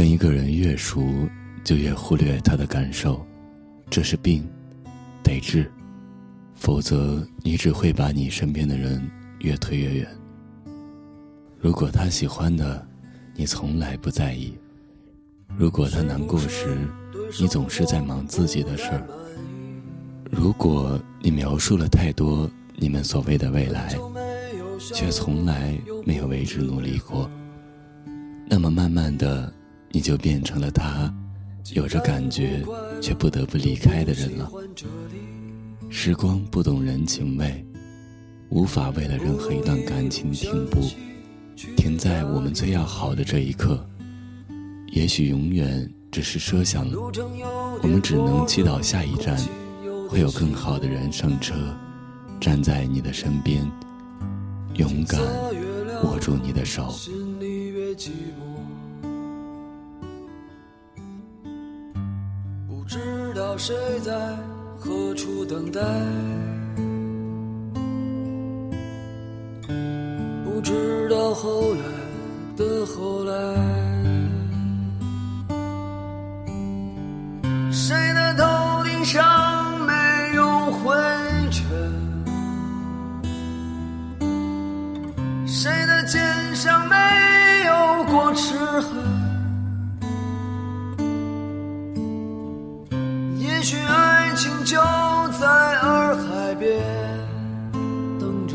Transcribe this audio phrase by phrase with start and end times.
[0.00, 1.28] 跟一个人越熟，
[1.62, 3.22] 就越忽略他的感受，
[3.90, 4.48] 这是病，
[5.22, 5.70] 得治，
[6.54, 9.06] 否则你只会把你身边的人
[9.40, 10.08] 越推越远。
[11.58, 12.82] 如果他喜欢的，
[13.36, 14.54] 你从来不在意；
[15.54, 16.78] 如果他难过时，
[17.38, 19.06] 你总是在忙自己的事儿。
[20.30, 23.94] 如果你描述了太多你们所谓的未来，
[24.94, 27.30] 却从来没有为之努力过，
[28.48, 29.52] 那么慢慢的，
[29.90, 31.12] 你就变成了他
[31.72, 32.62] 有着感觉
[33.00, 34.50] 却不得不离开的人了。
[35.88, 37.64] 时光不懂人情味，
[38.48, 40.80] 无法为了任何一段感情停步，
[41.76, 43.84] 停在我们最要好的这一刻。
[44.92, 46.86] 也许永远只是设想，
[47.82, 49.38] 我们只能祈祷下一站。
[50.08, 51.54] 会有更好的人上车，
[52.40, 53.64] 站在你的身边，
[54.74, 55.20] 勇敢
[56.02, 56.92] 握住你的手。
[63.50, 64.12] 道谁在
[64.78, 65.80] 何处等待，
[70.44, 71.82] 不知道后来
[72.56, 73.99] 的后来。
[94.40, 94.78] 情就
[95.38, 95.46] 在
[95.82, 96.82] 洱海边
[98.18, 98.54] 等着，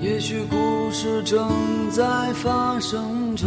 [0.00, 1.48] 也许故事正
[1.92, 3.46] 在发生着。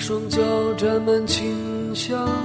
[0.00, 0.40] 双脚
[0.78, 2.39] 沾满清香。